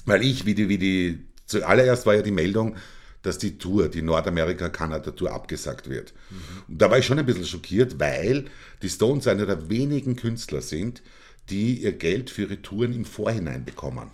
[0.07, 2.77] Weil ich, wie die, wie die, zuallererst war ja die Meldung,
[3.23, 6.15] dass die Tour, die Nordamerika-Kanada-Tour abgesagt wird.
[6.69, 8.47] Und da war ich schon ein bisschen schockiert, weil
[8.83, 11.03] die Stones einer der wenigen Künstler sind,
[11.51, 14.11] die ihr Geld für ihre Touren im Vorhinein bekommen.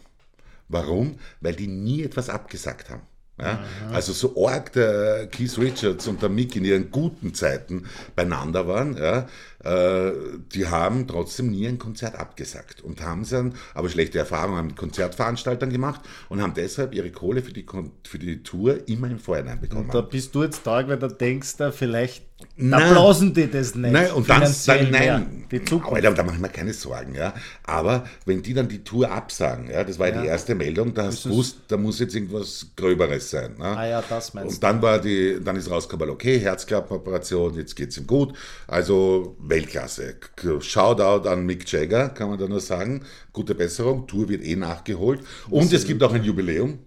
[0.69, 1.19] Warum?
[1.41, 3.03] Weil die nie etwas abgesagt haben.
[3.39, 3.65] Ja?
[3.93, 8.97] Also so arg der Keith Richards und der Mick in ihren guten Zeiten beieinander waren,
[8.97, 9.29] ja,
[9.67, 10.13] äh,
[10.55, 15.71] die haben trotzdem nie ein Konzert abgesagt und haben dann aber schlechte Erfahrungen mit Konzertveranstaltern
[15.71, 19.61] gemacht und haben deshalb ihre Kohle für die, Kon- für die Tour immer im Vorhinein
[19.61, 19.91] bekommen.
[19.93, 22.25] Da bist du jetzt traurig, weil da denkst du, vielleicht
[22.57, 22.83] Nein.
[22.83, 23.93] applausen die das nicht.
[23.93, 25.19] Nein, und dann sagen, mehr.
[25.21, 25.89] nein, Die Zukunft.
[25.91, 27.33] Aber da, da mache ich mir keine Sorgen, ja.
[27.65, 31.05] Aber wenn die dann die Tour absagen, ja, das war ja die erste Meldung, da
[31.05, 33.55] hast du gewusst, da muss jetzt irgendwas Gröberes sein.
[33.59, 33.65] Ne?
[33.65, 37.97] Ah ja, das meinst Und dann war die, dann ist rausgekommen, okay, Herzklappenoperation, jetzt geht's
[37.97, 38.35] ihm gut.
[38.67, 40.17] Also Weltklasse.
[40.61, 43.05] Shoutout an Mick Jagger, kann man da nur sagen.
[43.33, 45.21] Gute Besserung, Tour wird eh nachgeholt.
[45.51, 46.79] Und es gibt auch ein Jubiläum.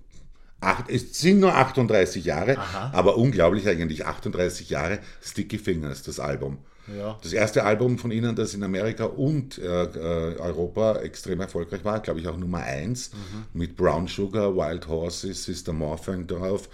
[0.61, 2.57] Acht, es sind nur 38 Jahre,
[2.91, 6.57] aber unglaublich eigentlich 38 Jahre Sticky Fingers, das Album.
[6.97, 7.17] Ja.
[7.21, 11.99] Das erste Album von ihnen, das in Amerika und äh, äh, Europa extrem erfolgreich war,
[12.01, 13.11] glaube ich auch Nummer 1,
[13.53, 16.67] mit Brown Sugar, Wild Horses, Sister Morphine drauf.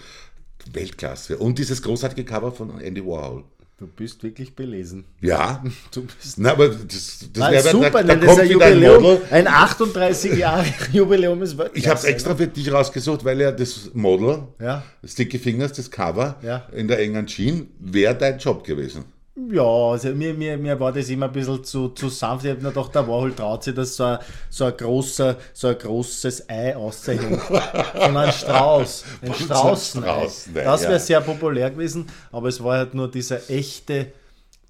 [0.71, 1.37] Weltklasse.
[1.37, 3.43] Und dieses großartige Cover von Andy Warhol.
[3.77, 5.03] Du bist wirklich belesen.
[5.19, 5.61] Ja,
[5.91, 8.49] Du bist na, aber das, das Ah, wär- super, da, da denn das ist ein
[8.51, 9.17] Jubiläum.
[9.29, 12.09] Ein 38 Jahre Jubiläum ist Weltklasse, Ich habe es ne?
[12.11, 14.81] extra für dich rausgesucht, weil ja das Model, Ja.
[15.03, 16.67] Sticky Fingers, das Cover Ja.
[16.71, 19.03] in der engen Jeans, wäre dein Job gewesen.
[19.37, 22.45] Ja, also mir, mir, mir war das immer ein bisschen zu, zu sanft.
[22.45, 24.19] Ich habe mir gedacht, der Warhol traut sich, dass so ein,
[24.49, 27.41] so ein, großer, so ein großes Ei auszeichnet.
[27.41, 29.03] Von einem Strauß.
[29.21, 30.07] Ein Straußenei.
[30.07, 30.99] Straußenei, Das wäre ja.
[30.99, 34.13] sehr populär gewesen, aber es war halt nur dieser echte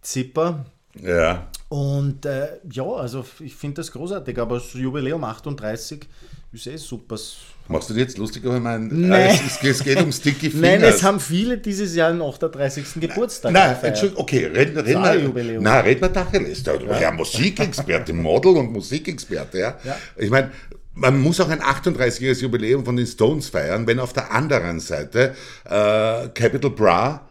[0.01, 0.65] Zipper.
[0.99, 1.47] Ja.
[1.69, 6.07] Und äh, ja, also ich finde das großartig, aber das Jubiläum 38
[6.53, 7.17] ist eh super.
[7.67, 8.89] Machst du dir jetzt lustig über mein.
[8.91, 9.39] Nein.
[9.43, 10.61] Es, es, geht um Sticky Fingers.
[10.61, 12.85] Nein, es haben viele dieses Jahr den 38.
[13.01, 13.83] Geburtstag Nein, gefeiert.
[13.83, 14.85] Entschuldigung, okay, reden, wir,
[15.83, 16.63] reden wir Tacheles.
[16.63, 17.11] Der ja.
[17.11, 19.77] Musikexperte, Model und Musikexperte, ja.
[19.83, 19.97] Ja.
[20.15, 20.51] Ich meine,
[20.93, 25.35] man muss auch ein 38-jähriges Jubiläum von den Stones feiern, wenn auf der anderen Seite
[25.65, 27.29] äh, Capital Bra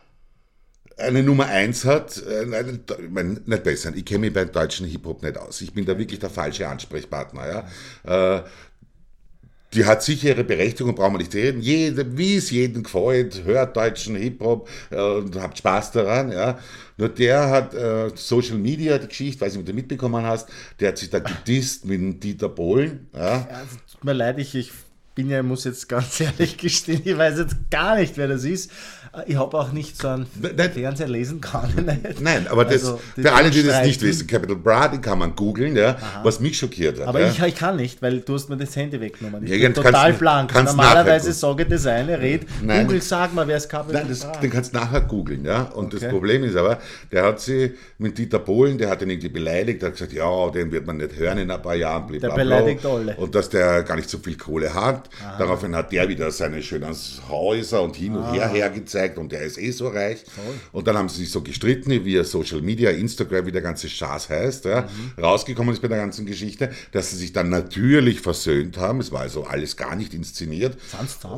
[0.96, 5.22] eine Nummer 1 hat, äh, ich mein, nicht besser, ich kenne mich beim deutschen Hip-Hop
[5.22, 5.60] nicht aus.
[5.60, 7.66] Ich bin da wirklich der falsche Ansprechpartner.
[8.04, 8.36] Ja.
[8.36, 8.42] Äh,
[9.74, 11.60] die hat sicher ihre Berechtigung, brauchen wir nicht reden.
[11.60, 16.32] Jede, wie es jedem gefällt, hört deutschen Hip-Hop äh, und habt Spaß daran.
[16.32, 16.58] Ja.
[16.96, 20.88] Nur der hat äh, Social Media, die Geschichte, weiß nicht, ob du mitbekommen hast, der
[20.88, 23.08] hat sich da gedisst mit dem Dieter Bohlen.
[23.12, 23.20] Ja.
[23.20, 24.70] Ja, also, tut mir leid, ich, ich
[25.14, 28.70] bin ja, muss jetzt ganz ehrlich gestehen, ich weiß jetzt gar nicht, wer das ist.
[29.28, 30.72] Ich habe auch nicht so einen Nein.
[30.72, 31.40] Fernseher lesen
[31.86, 32.20] nicht.
[32.20, 35.36] Nein, aber das, Also, für alle, die das nicht wissen, Capital Bra, den kann man
[35.36, 37.06] googeln, ja, was mich schockiert hat.
[37.06, 37.28] Aber ja.
[37.28, 39.44] ich, ich kann nicht, weil du hast mir das Handy weggenommen.
[39.44, 40.50] Ich Ja, bin total kannst- blank.
[40.52, 42.44] kannst Normalerweise sage ich das eine, red.
[42.60, 42.86] Nein.
[42.88, 45.62] Google, sag mal, wer es gehabt Nein, das, den kannst du nachher googeln, ja.
[45.62, 45.98] Und Okay.
[46.00, 46.80] das Problem ist aber,
[47.12, 50.50] der hat sie mit Dieter Bohlen, der hat ihn irgendwie beleidigt, der hat gesagt, ja,
[50.50, 52.56] den wird man nicht hören in ein paar Jahren, Der blablabla.
[52.56, 53.14] beleidigt alle.
[53.14, 55.03] Und dass der gar nicht so viel Kohle hat.
[55.38, 56.94] Daraufhin hat der wieder seine schönen
[57.28, 58.32] Häuser und hin und Ah.
[58.32, 60.24] her hergezeigt und der ist eh so reich.
[60.72, 64.28] Und dann haben sie sich so gestritten, wie Social Media, Instagram, wie der ganze Schaß
[64.30, 64.64] heißt.
[64.66, 64.82] Ja.
[65.16, 65.22] Mhm.
[65.22, 69.00] Rausgekommen ist bei der ganzen Geschichte, dass sie sich dann natürlich versöhnt haben.
[69.00, 70.76] Es war also alles gar nicht inszeniert.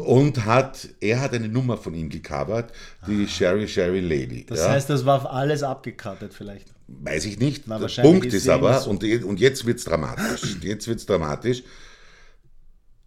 [0.04, 2.72] Und hat, er hat eine Nummer von ihm gecovert,
[3.06, 4.42] die Sherry Sherry Lady.
[4.42, 4.50] Ah.
[4.50, 4.70] Das ja.
[4.70, 6.72] heißt, das war auf alles abgekartet vielleicht.
[6.88, 7.64] Weiß ich nicht.
[7.66, 8.90] Na, Der Punkt ist ist aber, so.
[8.90, 10.56] und, und jetzt wird es dramatisch.
[10.62, 11.64] jetzt wird es dramatisch.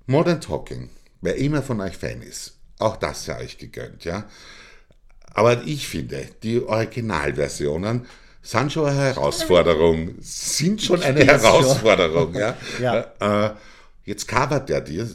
[0.10, 0.89] Modern Talking,
[1.22, 4.26] wer immer von euch Fan ist, auch das sei euch gegönnt, ja.
[5.36, 8.08] Aber ich finde, die Originalversionen
[8.41, 11.28] sind schon eine Herausforderung, sind schon eine schon.
[11.30, 12.58] Herausforderung, ja.
[12.82, 13.45] Ja.
[13.50, 13.56] Äh,
[14.06, 15.08] jetzt covert er dir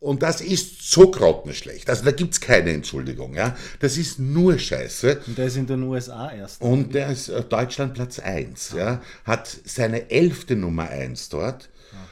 [0.00, 1.90] und das ist so grottenschlecht.
[1.90, 3.54] Also da gibt es keine Entschuldigung, ja.
[3.80, 5.20] Das ist nur Scheiße.
[5.26, 6.62] Und der ist in den USA erst.
[6.62, 11.68] Und der ist äh, Deutschland Platz 1, ja, hat seine elfte Nummer 1 dort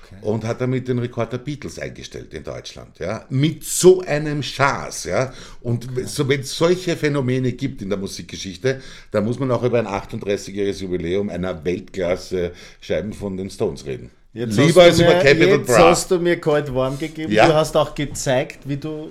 [0.06, 0.16] Okay.
[0.22, 5.04] und hat damit den Rekord der Beatles eingestellt in Deutschland, ja, mit so einem Schaß,
[5.04, 9.62] ja, und so, wenn es solche Phänomene gibt in der Musikgeschichte, dann muss man auch
[9.62, 14.10] über ein 38-jähriges Jubiläum einer Weltklasse Scheiben von den Stones reden.
[14.32, 15.90] Jetzt Lieber hast als du über mir, Capital Jetzt Bra.
[15.90, 17.32] hast du mir kalt warm gegeben.
[17.32, 17.46] Ja.
[17.46, 19.10] Du hast auch gezeigt, wie du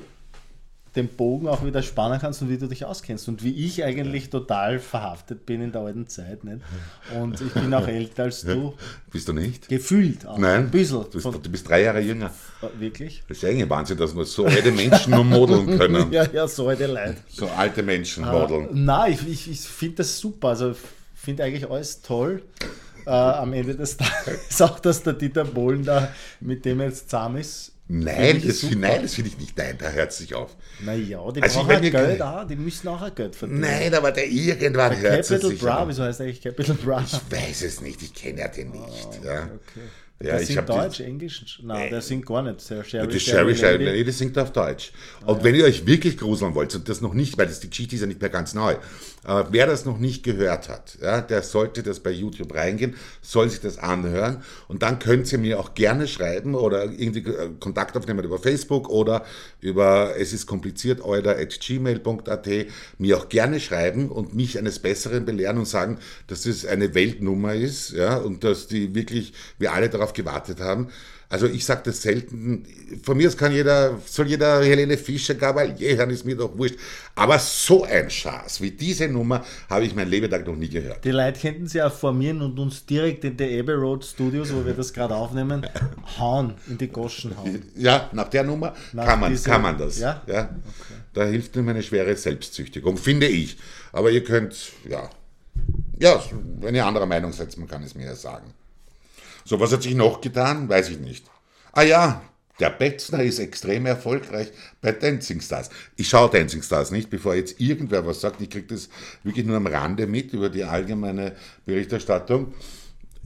[0.95, 3.27] den Bogen auch wieder spannen kannst und wie du dich auskennst.
[3.27, 6.43] Und wie ich eigentlich total verhaftet bin in der alten Zeit.
[6.43, 6.60] Nicht?
[7.19, 8.73] Und ich bin auch älter als du.
[9.12, 9.67] Bist du nicht?
[9.67, 10.38] Gefühlt auch.
[10.38, 10.65] Nein.
[10.65, 11.03] Ein bisschen.
[11.12, 12.31] Du bist, du bist drei Jahre jünger.
[12.79, 13.23] wirklich?
[13.27, 16.12] Das ist eigentlich Wahnsinn, dass nur so alte Menschen nur modeln können.
[16.12, 17.17] Ja, ja, so alte Leute.
[17.29, 18.69] So alte Menschen modeln.
[18.71, 20.49] Nein, ich, ich, ich finde das super.
[20.49, 20.77] Also ich
[21.15, 22.41] finde eigentlich alles toll.
[23.05, 27.10] Äh, am Ende des Tages auch, dass der Dieter Bohlen da mit dem er jetzt
[27.10, 27.74] zahm ist.
[27.88, 29.56] Nein, ich das, nein, das finde ich nicht.
[29.58, 30.56] Nein, da hört es sich auf.
[30.84, 33.60] Naja, die Also ich brauchen auch Geld auch, die müssen auch ein Geld verdienen.
[33.60, 35.88] Nein, aber der irgendwann hört es Capital sich Bra, auf.
[35.88, 37.04] wieso heißt eigentlich Capital Bra?
[37.06, 39.19] Ich weiß es nicht, ich kenne ja den nicht.
[39.24, 39.32] ja.
[39.41, 39.82] Ah, Okay.
[40.23, 41.60] Ja, der singt Deutsch, die- Englisch?
[41.62, 42.69] Nein, der singt gar nicht.
[42.69, 43.97] Der Sherry, Das Sherry Sherry Lady.
[43.99, 44.93] Lady singt auf Deutsch.
[45.25, 47.95] Und wenn ihr euch wirklich gruseln wollt, und das noch nicht, weil das, die Geschichte
[47.95, 48.75] ist ja nicht mehr ganz neu,
[49.25, 53.49] aber wer das noch nicht gehört hat, ja, der sollte das bei YouTube reingehen, soll
[53.49, 57.97] sich das anhören und dann könnt ihr mir auch gerne schreiben oder irgendwie äh, Kontakt
[57.97, 59.25] aufnehmen über Facebook oder
[59.60, 62.47] über es ist kompliziert euer at gmail.at
[62.99, 65.97] mir auch gerne schreiben und mich eines Besseren belehren und sagen,
[66.28, 70.89] dass es eine Weltnummer ist ja, und dass die wirklich, wir alle darauf gewartet haben.
[71.27, 72.65] Also ich sage das selten,
[73.01, 76.75] von mir aus kann jeder, soll jeder Helene Fischer Gabalier hören, ist mir doch wurscht.
[77.15, 81.03] Aber so ein Schatz wie diese Nummer habe ich mein Lebetag noch nie gehört.
[81.03, 84.63] Die Leute könnten sie auch formieren und uns direkt in die Abbey Road Studios, wo
[84.65, 85.65] wir das gerade aufnehmen,
[86.19, 87.63] hauen, in die Goschen hauen.
[87.75, 89.97] Ja, nach der Nummer Nach kann, man, dieser- kann man das.
[89.99, 90.21] Ja?
[91.13, 93.57] Da hilft mir eine schwere Selbstzüchtigung, finde ich.
[93.91, 94.55] Aber ihr könnt,
[94.87, 95.09] ja,
[95.97, 96.21] ja,
[96.59, 98.53] wenn ihr anderer Meinung seid, man kann es mir ja sagen.
[99.45, 100.67] So, was hat sich noch getan?
[100.67, 101.25] Weiß ich nicht.
[101.71, 102.21] Ah ja,
[102.60, 105.69] der Betzner ist extrem erfolgreich bei Dancing Stars.
[105.95, 108.41] Ich schaue Dancing Stars nicht, bevor jetzt irgendwer was sagt.
[108.41, 108.89] Ich kriege das
[109.23, 112.53] wirklich nur am Rande mit über die allgemeine Berichterstattung.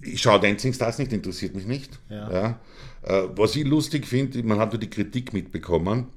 [0.01, 1.99] Ich schaue Dancing Stars nicht, interessiert mich nicht.
[2.09, 2.59] Ja.
[3.03, 6.07] Äh, was ich lustig finde, man hat nur die Kritik mitbekommen,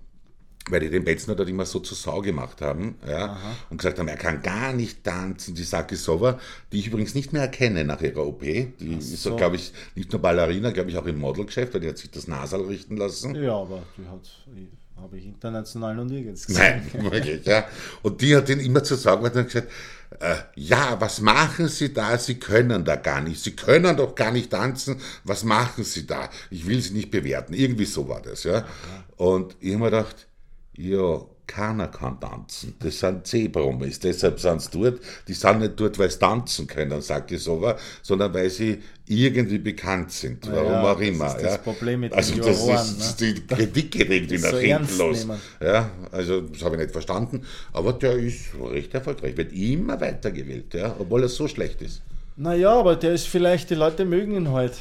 [0.70, 3.36] weil die den Betzner dort immer so zur Sau gemacht haben ja,
[3.70, 5.54] und gesagt haben, er kann gar nicht tanzen.
[5.54, 6.38] Die Saki Sova,
[6.70, 9.30] die ich übrigens nicht mehr erkenne nach ihrer OP, die ist, so.
[9.30, 9.36] so.
[9.36, 12.28] glaube ich, nicht nur Ballerina, glaube ich auch im Modelgeschäft, weil die hat sich das
[12.28, 13.34] Nasal richten lassen.
[13.34, 14.30] Ja, aber die hat,
[15.02, 16.82] habe ich international noch nirgends gesehen.
[16.92, 17.64] Nein, wirklich, ja.
[18.02, 19.68] Und die hat ihn immer zur Sorge und hat gesagt,
[20.20, 22.16] äh, ja, was machen Sie da?
[22.18, 23.42] Sie können da gar nicht.
[23.42, 25.00] Sie können doch gar nicht tanzen.
[25.24, 26.28] Was machen Sie da?
[26.50, 27.54] Ich will Sie nicht bewerten.
[27.54, 28.64] Irgendwie so war das, ja.
[29.16, 30.28] Und ich habe mir gedacht,
[30.76, 32.74] ja, keiner kann tanzen.
[32.78, 35.00] Das sind C-Promis, deshalb sind sie dort.
[35.28, 39.58] Die sind nicht dort, weil sie tanzen können, sage ich so, sondern weil sie irgendwie
[39.58, 41.26] bekannt sind, warum ja, auch das immer.
[41.26, 41.58] ist das ja.
[41.58, 45.26] Problem mit den also das ist, die Kritik geht irgendwie Das nach so hinten los.
[45.26, 45.40] nehmen.
[45.60, 50.72] Ja, also das habe ich nicht verstanden, aber der ist recht erfolgreich, wird immer weitergewählt,
[50.72, 52.00] ja, obwohl er so schlecht ist.
[52.36, 54.72] Naja, aber der ist vielleicht, die Leute mögen ihn halt.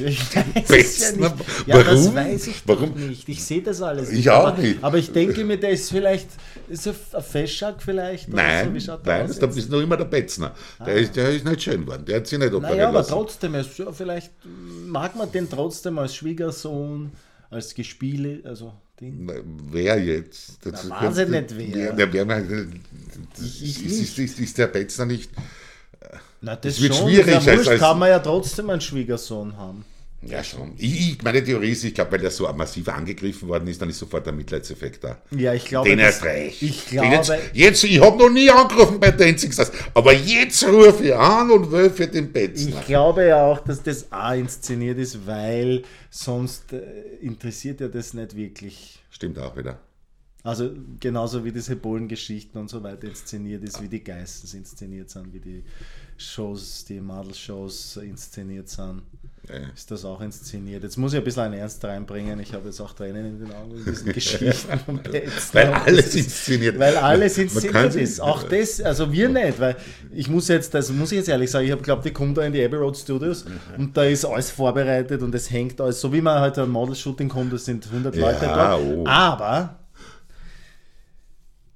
[0.00, 1.44] Ich Besten, ja nicht.
[1.66, 2.14] Ja, das warum?
[2.14, 2.90] weiß ich Warum?
[2.94, 3.28] doch nicht.
[3.28, 4.30] Ich sehe das alles Ich nicht.
[4.30, 4.82] auch aber, nicht.
[4.82, 6.28] Aber ich denke mir, der ist vielleicht,
[6.68, 8.28] ist er ein Feschak vielleicht?
[8.28, 8.98] Nein, so?
[9.04, 10.54] Nein, aus das ist noch immer der Betzner.
[10.84, 13.10] Der, ist, der ist nicht schön geworden, der hat sich nicht operieren Naja, aber lassen.
[13.10, 14.32] trotzdem, ja, vielleicht
[14.86, 17.12] mag man den trotzdem als Schwiegersohn,
[17.50, 19.28] als Gespiele, also Ding.
[19.70, 20.64] Wer jetzt?
[20.64, 21.98] Das Na, ich nicht, wer.
[23.42, 25.30] Ich ist, ist, ist, ist der Betzner nicht.
[26.40, 29.56] Na, das Es wird schon, schwierig, als- wurscht, als- kann man ja trotzdem einen Schwiegersohn
[29.56, 29.84] haben.
[30.26, 30.72] Ja, schon.
[30.78, 33.98] Ich, meine Theorie ist, ich glaube, weil der so massiv angegriffen worden ist, dann ist
[33.98, 35.18] sofort der Mitleidseffekt da.
[35.32, 36.62] Ja, ich glaube, Den das- erst recht.
[36.62, 40.66] Ich Den jetzt, glaube, jetzt, ich habe noch nie angerufen bei Dancing Stars, aber jetzt
[40.66, 42.80] rufe ich an und will für den Betzner.
[42.80, 46.80] Ich glaube ja auch, dass das auch inszeniert ist, weil sonst äh,
[47.20, 48.98] interessiert ja das nicht wirklich.
[49.10, 49.78] Stimmt auch wieder.
[50.44, 55.32] Also genauso wie diese Polen-Geschichten und so weiter inszeniert ist, wie die Geistens inszeniert sind,
[55.32, 55.64] wie die
[56.18, 59.02] Shows, die Model-Shows inszeniert sind.
[59.48, 59.56] Ja.
[59.74, 60.82] Ist das auch inszeniert?
[60.82, 62.40] Jetzt muss ich ein bisschen einen Ernst reinbringen.
[62.40, 65.30] Ich habe jetzt auch Tränen in den Augen in diesen Geschichten von Betzner.
[65.52, 66.78] Weil Und alles inszeniert.
[66.78, 68.20] Weil alles inszeniert ist.
[68.20, 69.76] Auch das, also wir nicht, weil
[70.12, 72.42] ich muss jetzt, das muss ich jetzt ehrlich sagen, ich habe glaubt, ich komme da
[72.42, 73.50] in die Abbey Road Studios Mhm.
[73.84, 77.28] und da ist alles vorbereitet und es hängt alles, so wie man halt ein Model-Shooting
[77.28, 78.78] kommt, das sind 100 Ja, Leute da.
[78.78, 79.04] oh.
[79.06, 79.78] Aber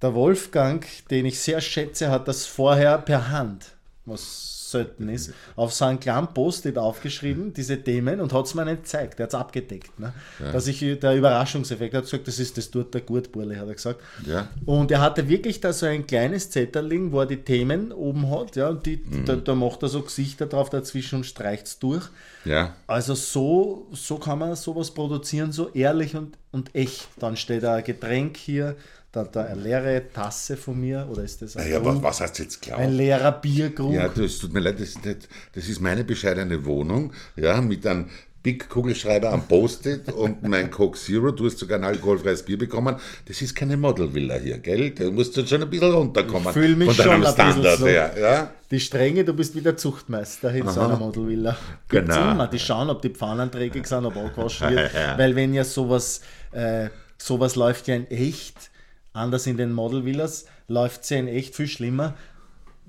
[0.03, 3.73] der Wolfgang, den ich sehr schätze, hat das vorher per Hand,
[4.05, 8.67] was selten ist, auf so einen kleinen Post-it aufgeschrieben, diese Themen, und hat es mir
[8.67, 9.19] nicht gezeigt.
[9.19, 9.99] Er hat es abgedeckt.
[9.99, 10.13] Ne?
[10.53, 13.67] Dass ich, der Überraschungseffekt er hat gesagt, das ist das tut der gut, Burle, hat
[13.67, 14.01] er gesagt.
[14.27, 14.49] Ja.
[14.67, 18.57] Und er hatte wirklich da so ein kleines Zetterling, wo er die Themen oben hat,
[18.57, 19.25] ja, und die, Mhm.
[19.25, 22.07] da, da macht er so Gesichter drauf dazwischen und streicht es durch.
[22.45, 22.75] Ja.
[22.87, 27.09] Also so, so kann man sowas produzieren, so ehrlich und, und echt.
[27.19, 28.77] Dann steht da ein Getränk hier,
[29.13, 32.03] dann da eine leere Tasse von mir, oder ist das ein, Naja, Grund?
[32.03, 32.79] was, heißt jetzt klar?
[32.79, 33.93] ein leerer Bierkrug?
[33.95, 35.17] Ja, das tut mir leid, das, das,
[35.55, 40.97] das ist meine bescheidene Wohnung, ja, mit einem Big Kugelschreiber am Post-it und mein Coke
[40.97, 41.33] Zero.
[41.33, 42.95] Du hast sogar ein alkoholfreies Bier bekommen.
[43.27, 44.91] Das ist keine Modelvilla hier, gell?
[44.93, 46.47] Du musst jetzt schon ein bisschen runterkommen.
[46.49, 47.87] Ich fühl mich schon ein bisschen so.
[47.87, 48.15] her.
[48.19, 48.53] Ja?
[48.71, 51.57] Die Strenge, du bist wieder Zuchtmeister in so einer Modelvilla.
[51.89, 52.31] Gibt's Genau.
[52.31, 54.93] immer, die schauen, ob die Pfannen dreckig sind, ob angewaschen wird.
[55.19, 56.21] Weil wenn ja sowas,
[56.53, 58.71] äh, sowas läuft ja in echt,
[59.13, 62.15] anders in den Modelvillas, läuft es ja in echt viel schlimmer.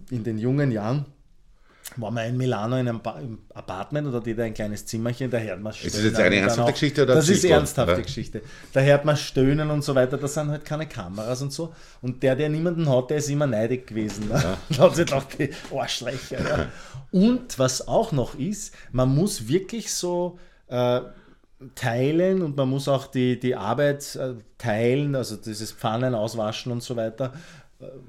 [0.10, 1.06] In den jungen Jahren
[1.98, 5.32] war man in Milano in einem ba im Apartment oder die da ein kleines Zimmerchen,
[5.32, 7.58] da hört man Ist das stöhnen jetzt eine ernsthafte auch- Geschichte oder Das ist Zirkel,
[7.58, 8.02] ernsthafte oder?
[8.04, 8.42] Geschichte.
[8.74, 11.74] Da hört man stöhnen und so weiter, da sind halt keine Kameras und so.
[12.02, 14.28] Und der, der niemanden hat, der ist immer neidig gewesen.
[14.30, 14.58] Ne?
[14.70, 16.40] Da hat sich gedacht, die Arschlöcher.
[16.48, 16.68] Ja.
[17.12, 21.02] Und was auch noch ist, man muss wirklich so äh,
[21.76, 26.82] teilen und man muss auch die, die Arbeit äh, teilen, also dieses Pfannen auswaschen und
[26.82, 27.34] so weiter.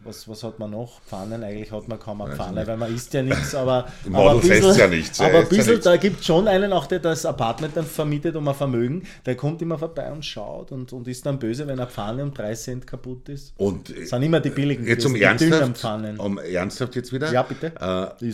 [0.03, 1.01] Was, was hat man noch?
[1.03, 4.35] Pfannen, eigentlich hat man kaum eine Pfanne, weil man isst ja nichts, aber, Im aber
[4.35, 5.85] Model bisschen- ja nichts, er Aber ein ja bisschen, nichts.
[5.85, 9.37] da gibt es schon einen, auch der das Apartment dann vermietet um ein Vermögen, der
[9.37, 12.53] kommt immer vorbei und schaut und, und ist dann böse, wenn eine Pfanne um 3
[12.57, 13.55] Cent kaputt ist.
[13.59, 15.87] Und Das sind immer die billigen Jetzt um ernsthaft,
[16.19, 17.33] um ernsthaft jetzt wieder.
[17.33, 17.67] Ja, bitte.
[17.69, 17.71] Äh,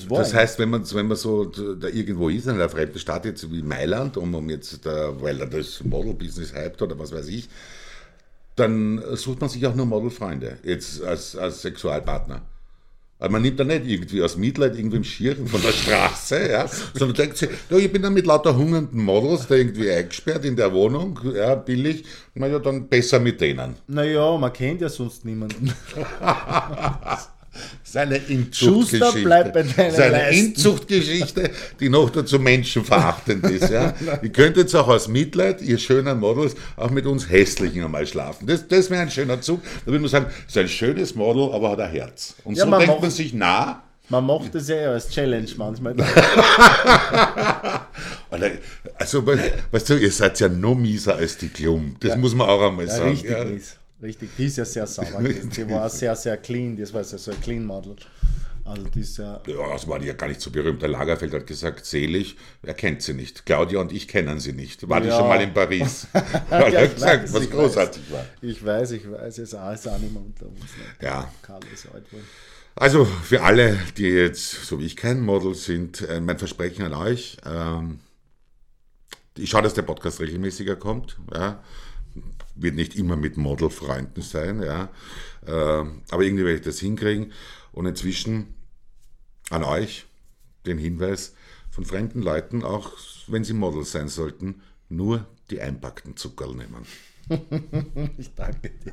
[0.09, 0.38] das ja.
[0.38, 3.61] heißt, wenn man, wenn man so da irgendwo ist, in einer fremden Stadt, jetzt wie
[3.61, 7.51] Mailand, um, um jetzt, da, weil er das Model-Business hypt oder was weiß ich,
[8.57, 12.42] dann sucht man sich auch nur Modelfreunde, jetzt als, als Sexualpartner.
[13.19, 16.69] Aber man nimmt da nicht irgendwie aus Mitleid irgendwie im Schirren von der Straße, ja,
[16.92, 20.55] sondern denkt sich, ja, ich bin dann mit lauter hungernden Models da irgendwie eingesperrt in
[20.55, 23.77] der Wohnung, ja, billig, naja, dann besser mit denen.
[23.87, 25.73] Naja, man kennt ja sonst niemanden.
[27.83, 29.05] Seine Inzuchtgeschichte.
[29.07, 30.47] Schuster, bleib bei Seine Leisten.
[30.47, 33.71] Inzuchtgeschichte, die noch dazu menschenverachtend ist.
[33.71, 33.95] Ja.
[34.23, 38.47] Ihr könnt jetzt auch aus Mitleid, ihr schönen Models, auch mit uns Hässlichen einmal schlafen.
[38.47, 39.62] Das, das wäre ein schöner Zug.
[39.85, 42.35] Da würde man sagen, ist ein schönes Model, aber hat ein Herz.
[42.45, 45.95] Und Ja, so man denkt man sich, na, Man macht das ja als Challenge manchmal.
[48.99, 51.97] Also, weißt du, ihr seid ja noch mieser als die Klum.
[52.01, 53.11] Das muss man auch einmal Ja, sagen.
[53.11, 53.45] richtig ja.
[54.03, 55.51] Richtig, die ist ja sehr sauber gewesen.
[55.51, 56.77] Die war sehr, sehr clean.
[56.77, 57.97] Das war ja so ein Clean Model.
[58.65, 59.41] Also die ist ja.
[59.47, 60.83] Ja, das war die ja gar nicht so berühmt.
[60.83, 63.47] Der Lagerfeld hat gesagt, selig, er kennt sie nicht.
[63.47, 64.89] Claudia und ich kennen sie nicht.
[64.89, 65.19] War die Ja.
[65.19, 66.09] schon mal in Paris?
[66.51, 68.25] Ja, er ich gesagt, weiß, was ich großartig war.
[68.43, 70.59] Ich weiß, ich weiß, ist auch, ist auch nicht mehr unter uns.
[70.61, 71.07] Ne?
[71.07, 71.33] Ja.
[71.43, 72.05] Karl ist alt.
[72.75, 76.93] Also für alle, die jetzt, so wie ich, kein Model sind, äh, mein Versprechen an
[76.93, 78.01] euch, ähm,
[79.39, 81.17] ich schaue, dass der Podcast regelmäßiger kommt.
[81.33, 81.63] Ja.
[82.57, 84.90] Wird nicht immer mit Modelfreunden sein, ja.
[85.47, 87.33] Ähm, aber irgendwie werde ich das hinkriegen.
[87.73, 88.55] Und inzwischen
[89.51, 90.07] an euch
[90.64, 91.35] den Hinweis
[91.71, 92.92] von fremden Leuten, auch
[93.27, 96.87] wenn sie Models sein sollten, nur die einpackten Zuckerl nehmen.
[98.19, 98.92] Ich danke dir.